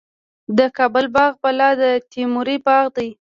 [0.57, 3.09] د کابل باغ بالا د تیموري باغ دی